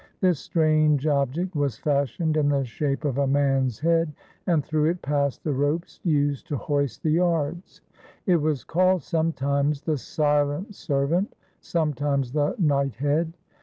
This 0.19 0.39
strange 0.39 1.05
object 1.05 1.55
was 1.55 1.77
fashioned 1.77 2.35
in 2.35 2.49
the 2.49 2.63
shape 2.63 3.05
of 3.05 3.19
a 3.19 3.27
man's 3.27 3.77
head, 3.81 4.11
and 4.47 4.65
through 4.65 4.85
it 4.85 5.03
passed 5.03 5.43
the 5.43 5.53
ropes 5.53 5.99
used 6.01 6.47
to 6.47 6.57
hoist 6.57 7.03
the 7.03 7.11
yards. 7.11 7.81
It 8.25 8.37
was 8.37 8.63
called 8.63 9.03
sometimes 9.03 9.81
"the 9.83 9.99
silent 9.99 10.73
servant," 10.73 11.35
sometimes 11.59 12.31
"the 12.31 12.55
knighthead." 12.57 13.33